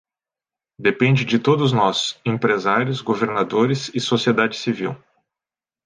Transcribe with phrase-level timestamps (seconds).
[0.79, 4.95] Depende de todos nós, empresários, governadores e sociedade civil.